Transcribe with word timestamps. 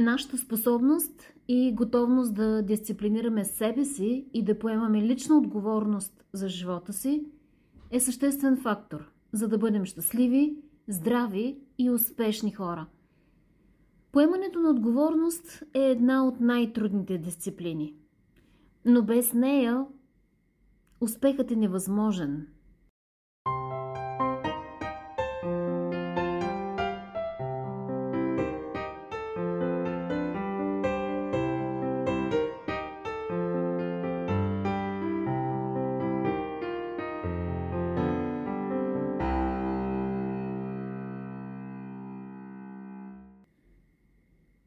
Нашата 0.00 0.38
способност 0.38 1.32
и 1.48 1.74
готовност 1.74 2.34
да 2.34 2.62
дисциплинираме 2.62 3.44
себе 3.44 3.84
си 3.84 4.26
и 4.34 4.44
да 4.44 4.58
поемаме 4.58 5.02
лична 5.02 5.38
отговорност 5.38 6.24
за 6.32 6.48
живота 6.48 6.92
си 6.92 7.24
е 7.90 8.00
съществен 8.00 8.56
фактор, 8.56 9.12
за 9.32 9.48
да 9.48 9.58
бъдем 9.58 9.84
щастливи, 9.84 10.56
здрави 10.88 11.58
и 11.78 11.90
успешни 11.90 12.52
хора. 12.52 12.86
Поемането 14.12 14.60
на 14.60 14.70
отговорност 14.70 15.62
е 15.74 15.80
една 15.80 16.26
от 16.26 16.40
най-трудните 16.40 17.18
дисциплини. 17.18 17.94
Но 18.84 19.02
без 19.02 19.32
нея 19.32 19.86
успехът 21.00 21.50
е 21.50 21.56
невъзможен– 21.56 22.46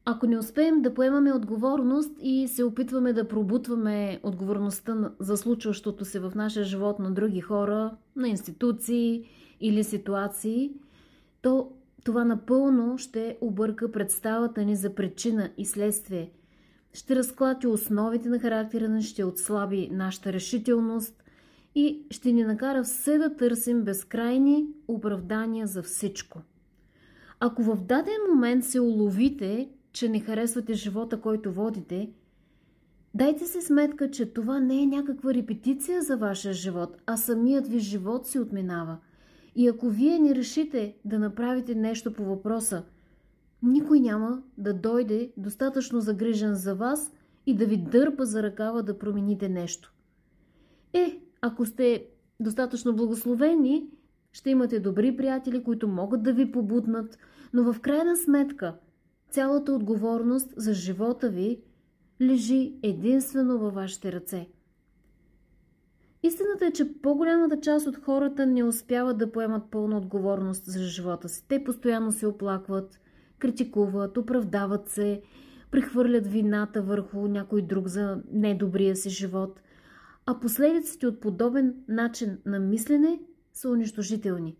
Ако 0.06 0.26
не 0.26 0.38
успеем 0.38 0.82
да 0.82 0.94
поемаме 0.94 1.32
отговорност 1.32 2.10
и 2.20 2.48
се 2.48 2.64
опитваме 2.64 3.12
да 3.12 3.28
пробутваме 3.28 4.20
отговорността 4.22 5.12
за 5.20 5.36
случващото 5.36 6.04
се 6.04 6.20
в 6.20 6.32
нашия 6.34 6.64
живот 6.64 6.98
на 6.98 7.10
други 7.10 7.40
хора, 7.40 7.96
на 8.16 8.28
институции 8.28 9.28
или 9.60 9.84
ситуации, 9.84 10.72
то 11.42 11.72
това 12.04 12.24
напълно 12.24 12.98
ще 12.98 13.38
обърка 13.40 13.92
представата 13.92 14.64
ни 14.64 14.76
за 14.76 14.94
причина 14.94 15.50
и 15.58 15.64
следствие. 15.64 16.30
Ще 16.92 17.16
разклати 17.16 17.66
основите 17.66 18.28
на 18.28 18.38
характера 18.38 18.88
ни, 18.88 19.02
ще 19.02 19.24
отслаби 19.24 19.88
нашата 19.92 20.32
решителност 20.32 21.24
и 21.74 22.06
ще 22.10 22.32
ни 22.32 22.44
накара 22.44 22.82
все 22.82 23.18
да 23.18 23.36
търсим 23.36 23.82
безкрайни 23.82 24.66
оправдания 24.88 25.66
за 25.66 25.82
всичко. 25.82 26.42
Ако 27.40 27.62
в 27.62 27.76
даден 27.76 28.18
момент 28.30 28.64
се 28.64 28.80
уловите, 28.80 29.68
че 29.94 30.08
не 30.08 30.20
харесвате 30.20 30.74
живота, 30.74 31.20
който 31.20 31.52
водите, 31.52 32.10
дайте 33.14 33.46
се 33.46 33.60
сметка, 33.60 34.10
че 34.10 34.32
това 34.32 34.60
не 34.60 34.82
е 34.82 34.86
някаква 34.86 35.34
репетиция 35.34 36.02
за 36.02 36.16
вашия 36.16 36.52
живот, 36.52 36.96
а 37.06 37.16
самият 37.16 37.68
ви 37.68 37.78
живот 37.78 38.26
си 38.26 38.38
отминава. 38.38 38.98
И 39.56 39.68
ако 39.68 39.88
вие 39.88 40.18
не 40.18 40.34
решите 40.34 40.96
да 41.04 41.18
направите 41.18 41.74
нещо 41.74 42.12
по 42.12 42.24
въпроса, 42.24 42.84
никой 43.62 44.00
няма 44.00 44.42
да 44.58 44.74
дойде 44.74 45.32
достатъчно 45.36 46.00
загрижен 46.00 46.54
за 46.54 46.74
вас 46.74 47.12
и 47.46 47.56
да 47.56 47.66
ви 47.66 47.76
дърпа 47.76 48.26
за 48.26 48.42
ръкава 48.42 48.82
да 48.82 48.98
промените 48.98 49.48
нещо. 49.48 49.94
Е, 50.92 51.20
ако 51.40 51.66
сте 51.66 52.06
достатъчно 52.40 52.96
благословени, 52.96 53.90
ще 54.32 54.50
имате 54.50 54.80
добри 54.80 55.16
приятели, 55.16 55.64
които 55.64 55.88
могат 55.88 56.22
да 56.22 56.32
ви 56.32 56.52
побуднат, 56.52 57.18
но 57.52 57.72
в 57.72 57.80
крайна 57.80 58.16
сметка 58.16 58.74
Цялата 59.34 59.72
отговорност 59.72 60.54
за 60.56 60.74
живота 60.74 61.28
ви 61.28 61.62
лежи 62.20 62.74
единствено 62.82 63.58
във 63.58 63.74
вашите 63.74 64.12
ръце. 64.12 64.48
Истината 66.22 66.66
е, 66.66 66.70
че 66.70 67.00
по-голямата 67.02 67.60
част 67.60 67.86
от 67.86 67.96
хората 67.96 68.46
не 68.46 68.64
успяват 68.64 69.18
да 69.18 69.32
поемат 69.32 69.62
пълна 69.70 69.98
отговорност 69.98 70.64
за 70.64 70.82
живота 70.82 71.28
си. 71.28 71.48
Те 71.48 71.64
постоянно 71.64 72.12
се 72.12 72.26
оплакват, 72.26 73.00
критикуват, 73.38 74.16
оправдават 74.16 74.88
се, 74.88 75.22
прехвърлят 75.70 76.26
вината 76.26 76.82
върху 76.82 77.28
някой 77.28 77.62
друг 77.62 77.88
за 77.88 78.22
недобрия 78.32 78.96
си 78.96 79.10
живот. 79.10 79.60
А 80.26 80.40
последиците 80.40 81.06
от 81.06 81.20
подобен 81.20 81.74
начин 81.88 82.38
на 82.46 82.58
мислене 82.58 83.20
са 83.52 83.70
унищожителни. 83.70 84.56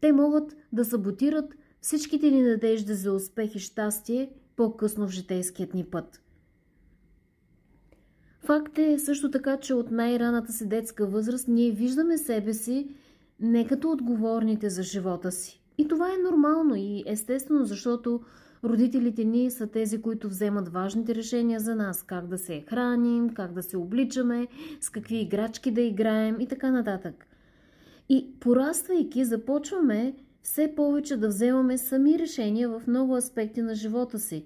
Те 0.00 0.12
могат 0.12 0.56
да 0.72 0.84
саботират 0.84 1.54
всичките 1.80 2.30
ни 2.30 2.42
надежди 2.42 2.94
за 2.94 3.12
успех 3.12 3.54
и 3.54 3.58
щастие 3.58 4.30
по-късно 4.56 5.06
в 5.06 5.10
житейският 5.10 5.74
ни 5.74 5.84
път. 5.84 6.22
Факт 8.40 8.78
е 8.78 8.98
също 8.98 9.30
така, 9.30 9.56
че 9.56 9.74
от 9.74 9.90
най-раната 9.90 10.52
си 10.52 10.68
детска 10.68 11.06
възраст 11.06 11.48
ние 11.48 11.70
виждаме 11.70 12.18
себе 12.18 12.54
си 12.54 12.88
не 13.40 13.66
като 13.66 13.90
отговорните 13.90 14.70
за 14.70 14.82
живота 14.82 15.32
си. 15.32 15.60
И 15.78 15.88
това 15.88 16.12
е 16.12 16.22
нормално 16.30 16.74
и 16.76 17.04
естествено, 17.06 17.64
защото 17.64 18.20
родителите 18.64 19.24
ни 19.24 19.50
са 19.50 19.66
тези, 19.66 20.02
които 20.02 20.28
вземат 20.28 20.68
важните 20.68 21.14
решения 21.14 21.60
за 21.60 21.74
нас. 21.74 22.02
Как 22.02 22.26
да 22.26 22.38
се 22.38 22.64
храним, 22.68 23.30
как 23.30 23.52
да 23.52 23.62
се 23.62 23.76
обличаме, 23.76 24.46
с 24.80 24.90
какви 24.90 25.16
играчки 25.16 25.70
да 25.70 25.80
играем 25.80 26.40
и 26.40 26.46
така 26.46 26.70
нататък. 26.70 27.26
И 28.08 28.26
пораствайки, 28.40 29.24
започваме 29.24 30.14
все 30.42 30.74
повече 30.76 31.16
да 31.16 31.28
вземаме 31.28 31.78
сами 31.78 32.18
решения 32.18 32.68
в 32.68 32.86
много 32.86 33.16
аспекти 33.16 33.62
на 33.62 33.74
живота 33.74 34.18
си. 34.18 34.44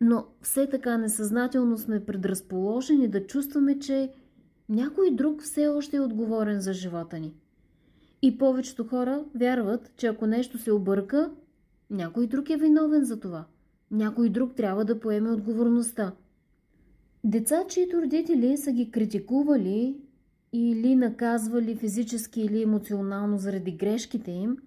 Но 0.00 0.26
все 0.42 0.68
така 0.68 0.98
несъзнателно 0.98 1.78
сме 1.78 2.04
предразположени 2.04 3.08
да 3.08 3.26
чувстваме, 3.26 3.78
че 3.78 4.10
някой 4.68 5.10
друг 5.10 5.42
все 5.42 5.68
още 5.68 5.96
е 5.96 6.00
отговорен 6.00 6.60
за 6.60 6.72
живота 6.72 7.18
ни. 7.18 7.34
И 8.22 8.38
повечето 8.38 8.84
хора 8.84 9.24
вярват, 9.34 9.92
че 9.96 10.06
ако 10.06 10.26
нещо 10.26 10.58
се 10.58 10.72
обърка, 10.72 11.30
някой 11.90 12.26
друг 12.26 12.50
е 12.50 12.56
виновен 12.56 13.04
за 13.04 13.20
това. 13.20 13.44
Някой 13.90 14.28
друг 14.28 14.54
трябва 14.54 14.84
да 14.84 15.00
поеме 15.00 15.30
отговорността. 15.30 16.12
Деца, 17.24 17.64
чието 17.68 18.02
родители 18.02 18.56
са 18.56 18.72
ги 18.72 18.90
критикували 18.90 19.96
или 20.52 20.96
наказвали 20.96 21.76
физически 21.76 22.40
или 22.40 22.62
емоционално 22.62 23.38
заради 23.38 23.72
грешките 23.72 24.30
им– 24.30 24.56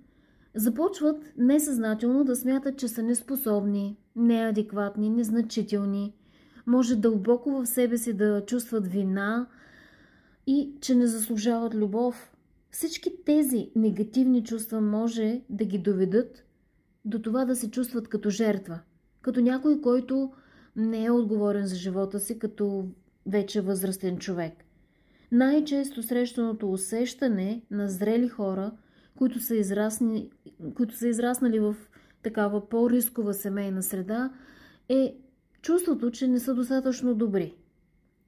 започват 0.55 1.33
несъзнателно 1.37 2.23
да 2.23 2.35
смятат, 2.35 2.77
че 2.77 2.87
са 2.87 3.03
неспособни, 3.03 3.97
неадекватни, 4.15 5.09
незначителни, 5.09 6.13
може 6.67 6.95
дълбоко 6.95 7.51
в 7.51 7.65
себе 7.65 7.97
си 7.97 8.13
да 8.13 8.45
чувстват 8.45 8.87
вина 8.87 9.47
и 10.47 10.71
че 10.81 10.95
не 10.95 11.07
заслужават 11.07 11.75
любов. 11.75 12.31
Всички 12.71 13.23
тези 13.25 13.71
негативни 13.75 14.43
чувства 14.43 14.81
може 14.81 15.41
да 15.49 15.65
ги 15.65 15.77
доведат 15.77 16.45
до 17.05 17.21
това 17.21 17.45
да 17.45 17.55
се 17.55 17.71
чувстват 17.71 18.07
като 18.07 18.29
жертва, 18.29 18.79
като 19.21 19.41
някой, 19.41 19.81
който 19.81 20.31
не 20.75 21.05
е 21.05 21.11
отговорен 21.11 21.65
за 21.65 21.75
живота 21.75 22.19
си 22.19 22.39
като 22.39 22.87
вече 23.25 23.61
възрастен 23.61 24.17
човек. 24.17 24.53
Най-често 25.31 26.03
срещаното 26.03 26.71
усещане 26.71 27.61
на 27.71 27.89
зрели 27.89 28.27
хора– 28.27 28.71
които 29.17 29.39
са, 29.39 29.55
израсни, 29.55 30.29
които 30.75 30.97
са 30.97 31.07
израснали 31.07 31.59
в 31.59 31.75
такава 32.23 32.69
по-рискова 32.69 33.33
семейна 33.33 33.83
среда, 33.83 34.33
е 34.89 35.15
чувството, 35.61 36.11
че 36.11 36.27
не 36.27 36.39
са 36.39 36.53
достатъчно 36.53 37.15
добри. 37.15 37.55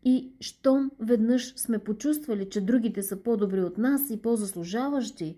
И 0.04 0.32
щом 0.40 0.92
веднъж 1.00 1.54
сме 1.56 1.80
почувствали, 1.80 2.50
че 2.50 2.62
другите 2.62 3.04
са 3.04 3.24
по-добри 3.24 3.62
от 3.62 3.78
нас 3.78 4.10
и 4.10 4.22
по-заслужаващи, 4.22 5.38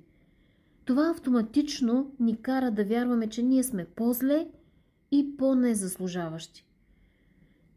това 0.86 1.10
автоматично 1.10 2.12
ни 2.20 2.42
кара 2.42 2.72
да 2.72 2.84
вярваме, 2.84 3.30
че 3.30 3.44
ние 3.44 3.64
сме 3.64 3.86
по-зле 3.86 4.48
и 5.12 5.38
по-незаслужаващи. 5.38 6.66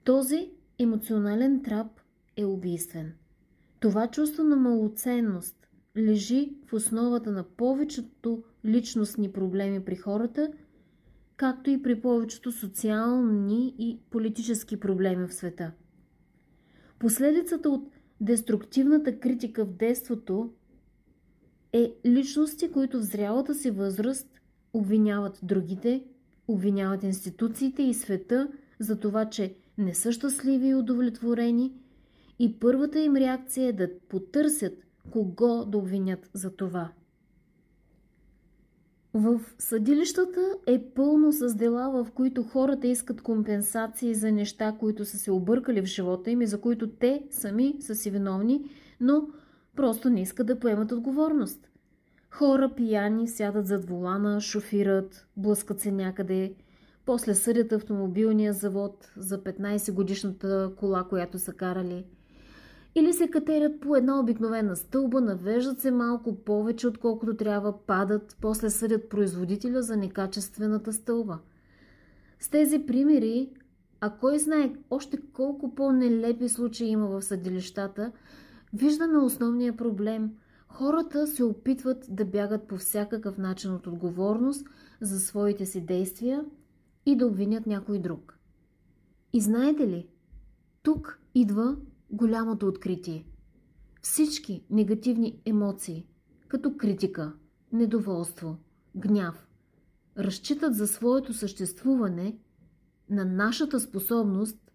Този 0.05 0.51
емоционален 0.79 1.63
трап 1.63 2.01
е 2.37 2.45
убийствен. 2.45 3.13
Това 3.81 4.07
чувство 4.07 4.45
на 4.45 4.57
малоценност, 4.57 5.62
лежи 5.97 6.53
в 6.67 6.73
основата 6.73 7.31
на 7.31 7.45
повечето 7.45 8.43
личностни 8.65 9.33
проблеми 9.33 9.85
при 9.85 9.97
хората, 9.97 10.53
както 11.37 11.71
и 11.71 11.83
при 11.83 12.01
повечето 12.01 12.53
социални 12.53 13.75
и 13.79 13.99
политически 14.11 14.81
проблеми 14.81 15.27
в 15.27 15.35
света. 15.35 15.73
Последицата 16.99 17.71
от 17.71 17.89
деструктивната 18.21 19.21
критика 19.21 19.65
в 19.65 19.73
детството 19.73 20.53
е 21.73 21.95
личности, 22.07 22.73
които 22.73 22.99
в 22.99 23.03
зрялата 23.03 23.55
си 23.55 23.71
възраст 23.71 24.29
обвиняват 24.73 25.39
другите, 25.43 26.05
обвиняват 26.49 27.03
институциите 27.03 27.83
и 27.83 27.95
света 27.95 28.49
за 28.79 29.01
това, 29.01 29.31
че 29.31 29.55
не 29.79 29.95
са 29.95 30.13
щастливи 30.13 30.69
и 30.69 30.75
удовлетворени 30.75 31.73
и 32.39 32.59
първата 32.61 33.01
им 33.01 33.17
реакция 33.17 33.69
е 33.69 33.73
да 33.73 33.99
потърсят 34.09 34.75
кого 35.11 35.65
да 35.65 35.79
обвинят 35.79 36.31
за 36.35 36.57
това. 36.57 36.93
В 39.15 39.41
съдилищата 39.59 40.41
е 40.67 40.85
пълно 40.95 41.33
с 41.33 41.55
дела, 41.55 42.05
в 42.05 42.11
които 42.11 42.43
хората 42.43 42.87
искат 42.87 43.23
компенсации 43.23 44.15
за 44.15 44.33
неща, 44.33 44.77
които 44.81 45.05
са 45.05 45.19
се 45.19 45.31
объркали 45.31 45.81
в 45.81 45.85
живота 45.85 46.31
им 46.31 46.43
и 46.43 46.47
за 46.47 46.61
които 46.61 46.91
те 46.91 47.23
сами 47.31 47.75
са 47.81 47.95
си 47.95 48.11
виновни, 48.11 48.71
но 49.01 49.29
просто 49.77 50.11
не 50.11 50.23
искат 50.23 50.47
да 50.47 50.59
поемат 50.59 50.93
отговорност. 50.93 51.71
Хора 52.31 52.71
пияни 52.77 53.29
сядат 53.29 53.67
зад 53.67 53.89
волана, 53.89 54.41
шофират, 54.41 55.27
блъскат 55.37 55.81
се 55.81 55.93
някъде, 55.93 56.55
после 57.05 57.35
съдят 57.35 57.73
автомобилния 57.73 58.53
завод 58.53 59.13
за 59.17 59.43
15 59.43 59.93
годишната 59.93 60.73
кола, 60.77 61.05
която 61.05 61.39
са 61.39 61.53
карали. 61.53 62.05
Или 62.95 63.13
се 63.13 63.31
катерят 63.31 63.81
по 63.81 63.97
една 63.97 64.21
обикновена 64.21 64.77
стълба, 64.77 65.21
навеждат 65.21 65.81
се 65.81 65.91
малко 65.91 66.35
повече, 66.35 66.89
отколкото 66.89 67.37
трябва, 67.37 67.87
падат, 67.87 68.37
после 68.41 68.71
съдят 68.71 69.09
производителя 69.09 69.83
за 69.83 69.97
некачествената 69.97 70.93
стълба. 70.93 71.39
С 72.41 72.49
тези 72.49 72.87
примери, 72.87 73.51
а 74.01 74.11
кой 74.11 74.39
знае 74.39 74.73
още 74.91 75.19
колко 75.33 75.75
по-нелепи 75.75 76.49
случаи 76.49 76.89
има 76.89 77.07
в 77.07 77.23
съдилищата, 77.23 78.13
виждаме 78.73 79.19
основния 79.19 79.77
проблем. 79.77 80.31
Хората 80.69 81.27
се 81.27 81.45
опитват 81.45 82.05
да 82.09 82.25
бягат 82.25 82.69
по 82.69 82.77
всякакъв 82.77 83.39
начин 83.39 83.73
от 83.73 83.87
отговорност 83.87 84.67
за 85.01 85.21
своите 85.21 85.67
си 85.67 85.81
действия 85.81 86.45
и 87.07 87.17
да 87.17 87.27
обвинят 87.27 87.67
някой 87.67 87.99
друг. 87.99 88.39
И 89.33 89.41
знаете 89.41 89.89
ли, 89.89 90.07
тук 90.83 91.19
идва 91.35 91.77
голямото 92.13 92.67
откритие. 92.67 93.27
Всички 94.03 94.65
негативни 94.71 95.41
емоции, 95.45 96.07
като 96.49 96.77
критика, 96.77 97.33
недоволство, 97.73 98.57
гняв, 98.97 99.49
разчитат 100.19 100.75
за 100.75 100.87
своето 100.87 101.35
съществуване 101.35 102.39
на 103.11 103.25
нашата 103.25 103.81
способност 103.81 104.73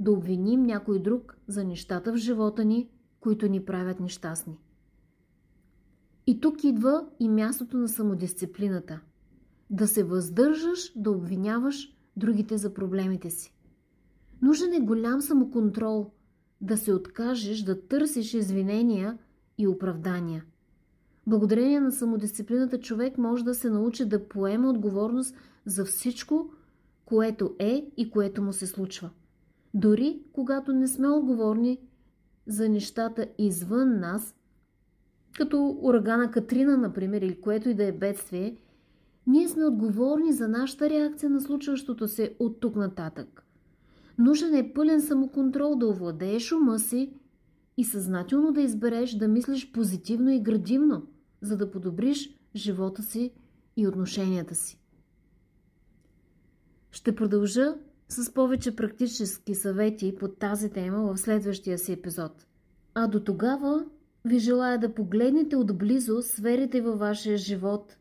да 0.00 0.12
обвиним 0.12 0.62
някой 0.62 1.02
друг 1.02 1.36
за 1.46 1.64
нещата 1.64 2.12
в 2.12 2.16
живота 2.16 2.64
ни, 2.64 2.88
които 3.20 3.48
ни 3.48 3.64
правят 3.64 4.00
нещастни. 4.00 4.58
И 6.26 6.40
тук 6.40 6.64
идва 6.64 7.06
и 7.20 7.28
мястото 7.28 7.76
на 7.76 7.88
самодисциплината. 7.88 9.00
Да 9.70 9.88
се 9.88 10.04
въздържаш 10.04 10.92
да 10.96 11.10
обвиняваш 11.10 11.96
другите 12.16 12.58
за 12.58 12.74
проблемите 12.74 13.30
си. 13.30 13.54
Нужен 14.42 14.72
е 14.72 14.80
голям 14.80 15.20
самоконтрол, 15.20 16.10
да 16.60 16.76
се 16.76 16.92
откажеш 16.92 17.62
да 17.62 17.80
търсиш 17.80 18.34
извинения 18.34 19.18
и 19.58 19.66
оправдания. 19.66 20.44
Благодарение 21.26 21.80
на 21.80 21.92
самодисциплината 21.92 22.80
човек 22.80 23.18
може 23.18 23.44
да 23.44 23.54
се 23.54 23.70
научи 23.70 24.04
да 24.04 24.28
поема 24.28 24.70
отговорност 24.70 25.34
за 25.66 25.84
всичко, 25.84 26.50
което 27.04 27.54
е 27.58 27.90
и 27.96 28.10
което 28.10 28.42
му 28.42 28.52
се 28.52 28.66
случва. 28.66 29.10
Дори 29.74 30.20
когато 30.32 30.72
не 30.72 30.88
сме 30.88 31.08
отговорни 31.08 31.78
за 32.46 32.68
нещата 32.68 33.26
извън 33.38 34.00
нас, 34.00 34.34
като 35.36 35.78
урагана 35.82 36.30
Катрина, 36.30 36.76
например, 36.76 37.22
или 37.22 37.40
което 37.40 37.68
и 37.68 37.74
да 37.74 37.84
е 37.84 37.92
бедствие, 37.92 38.56
ние 39.26 39.48
сме 39.48 39.64
отговорни 39.64 40.32
за 40.32 40.48
нашата 40.48 40.90
реакция 40.90 41.30
на 41.30 41.40
случващото 41.40 42.08
се 42.08 42.34
от 42.38 42.60
тук 42.60 42.76
нататък. 42.76 43.47
Нужен 44.18 44.54
е 44.54 44.72
пълен 44.72 45.00
самоконтрол 45.00 45.76
да 45.76 45.88
овладееш 45.88 46.52
ума 46.52 46.78
си 46.78 47.12
и 47.76 47.84
съзнателно 47.84 48.52
да 48.52 48.60
избереш 48.60 49.12
да 49.12 49.28
мислиш 49.28 49.72
позитивно 49.72 50.30
и 50.30 50.40
градивно, 50.40 51.06
за 51.40 51.56
да 51.56 51.70
подобриш 51.70 52.34
живота 52.56 53.02
си 53.02 53.32
и 53.76 53.86
отношенията 53.86 54.54
си. 54.54 54.80
Ще 56.90 57.14
продължа 57.14 57.74
с 58.08 58.34
повече 58.34 58.76
практически 58.76 59.54
съвети 59.54 60.14
по 60.20 60.28
тази 60.28 60.70
тема 60.70 61.02
в 61.02 61.16
следващия 61.16 61.78
си 61.78 61.92
епизод. 61.92 62.46
А 62.94 63.06
до 63.06 63.20
тогава 63.20 63.84
ви 64.24 64.38
желая 64.38 64.78
да 64.78 64.94
погледнете 64.94 65.56
отблизо 65.56 66.22
сферите 66.22 66.80
във 66.80 66.98
вашия 66.98 67.36
живот, 67.36 67.96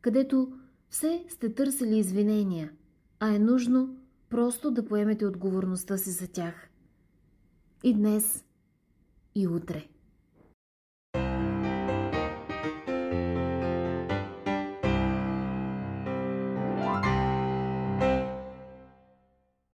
където 0.00 0.52
все 0.88 1.24
сте 1.28 1.54
търсили 1.54 1.98
извинения, 1.98 2.72
а 3.20 3.34
е 3.34 3.38
нужно 3.38 3.96
просто 4.30 4.70
да 4.70 4.84
поемете 4.84 5.26
отговорността 5.26 5.98
си 5.98 6.10
за 6.10 6.28
тях. 6.28 6.54
И 7.82 7.94
днес, 7.94 8.44
и 9.34 9.48
утре. 9.48 9.88